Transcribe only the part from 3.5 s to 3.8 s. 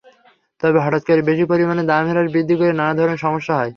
হয়।